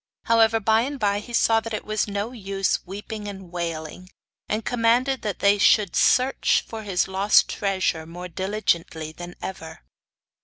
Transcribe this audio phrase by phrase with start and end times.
[0.23, 4.09] However, by and by he saw that it was no use weeping and wailing,
[4.49, 9.83] and commanded that they should search for his lost treasure more diligently than ever.